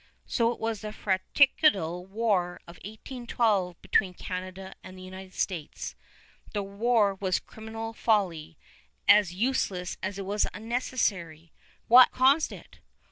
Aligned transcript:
So 0.25 0.51
it 0.51 0.59
was 0.59 0.83
in 0.83 0.87
the 0.89 0.93
fratricidal 0.93 2.07
war 2.07 2.59
of 2.65 2.77
1812 2.77 3.79
between 3.83 4.15
Canada 4.15 4.73
and 4.83 4.97
the 4.97 5.03
United 5.03 5.35
States. 5.35 5.95
The 6.55 6.63
war 6.63 7.13
was 7.13 7.37
criminal 7.37 7.93
folly, 7.93 8.57
as 9.07 9.35
useless 9.35 9.97
as 10.01 10.17
it 10.17 10.25
was 10.25 10.47
unnecessary. 10.55 11.51
What 11.87 12.09
caused 12.09 12.51
it? 12.51 12.79